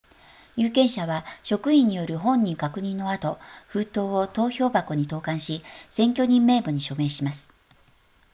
[0.55, 7.53] 有権者は職員による本人確認の後封筒を投票箱に投函し選挙人名簿に署名します